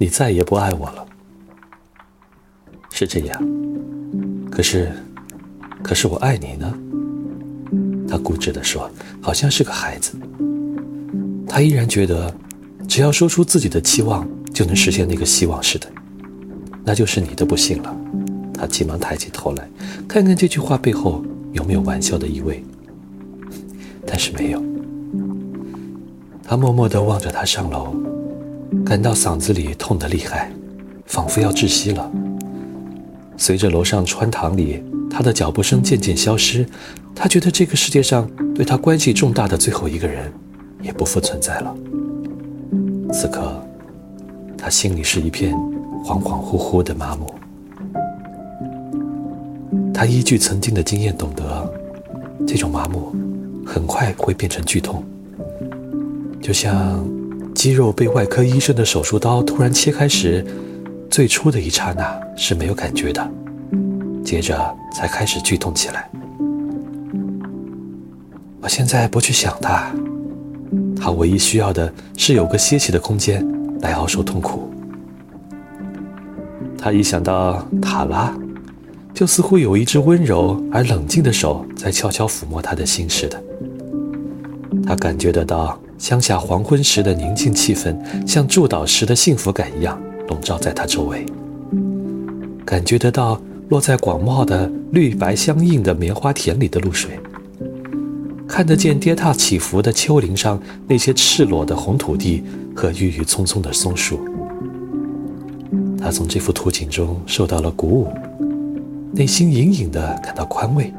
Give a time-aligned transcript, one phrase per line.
[0.00, 1.06] 你再也不爱我了。
[2.90, 3.42] 是这样，
[4.50, 4.90] 可是，
[5.82, 6.74] 可是我爱你呢。
[8.08, 8.90] 他固执地说，
[9.20, 10.14] 好像是个孩子。
[11.46, 12.34] 他依然觉得，
[12.88, 15.86] 只要说出自己的期望，就能实现那个希望似的。
[16.82, 17.94] 那就是你的不幸了。
[18.54, 19.68] 他急忙抬起头来，
[20.08, 21.22] 看看这句话背后
[21.52, 22.64] 有没有玩笑的意味。
[24.06, 24.62] 但是没有。
[26.42, 27.94] 他默默地望着他上楼，
[28.84, 30.50] 感到嗓子里痛得厉害，
[31.06, 32.10] 仿佛要窒息了。
[33.36, 36.66] 随着楼上穿堂里他的脚步声渐渐消失，
[37.14, 40.32] 他觉得这个世界上对他关系重大的最后一个人
[40.82, 41.74] 也不复存在了。
[43.12, 43.60] 此刻，
[44.56, 45.54] 他心里是一片
[46.04, 47.26] 恍恍惚惚的麻木。
[49.92, 51.74] 他依据曾经的经验懂得，
[52.46, 53.14] 这种麻木
[53.66, 55.04] 很快会变成剧痛，
[56.40, 57.04] 就像
[57.60, 60.42] 肌肉被外科医生的手术刀突然切开时，
[61.10, 63.30] 最初的一刹那是没有感觉的，
[64.24, 66.10] 接着才开始剧痛起来。
[68.62, 69.92] 我现在不去想他，
[70.98, 73.46] 他唯一需要的是有个歇息的空间
[73.82, 74.72] 来熬受痛苦。
[76.78, 78.34] 他一想到塔拉。
[79.12, 83.42] 就似乎有一只温柔而冷静的手在悄悄抚摸他的心似的。
[84.86, 87.94] 他感觉得到乡下黄昏时的宁静气氛，
[88.26, 91.26] 像祝祷时的幸福感一样笼罩在他周围。
[92.64, 97.20] 感觉得到落在广袤的绿白相映的棉花田里的露水，
[98.48, 102.42] 看得见跌踏起伏的丘陵上那些赤裸的红土地
[102.74, 104.18] 和郁郁葱葱的松树。
[105.98, 108.08] 他从这幅图景中受到了鼓舞。
[109.12, 110.90] 内心隐隐的感到宽慰，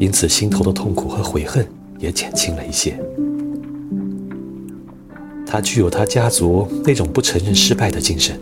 [0.00, 1.64] 因此心头的痛苦和悔恨
[2.00, 2.98] 也减轻了一些。
[5.50, 8.38] 他具有他家族那种不承认失败的精神，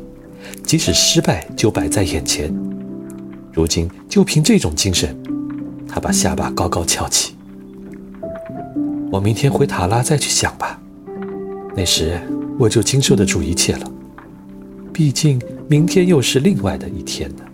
[0.64, 2.52] 即使失败就摆在眼前。
[3.52, 5.16] 如今就凭这种精神，
[5.88, 7.34] 他把下巴高高翘起。
[9.12, 10.80] 我明天回塔拉再去想吧，
[11.76, 12.20] 那时
[12.58, 13.92] 我就经受得住一切了。
[14.92, 17.44] 毕竟明天又是另外的一天呢。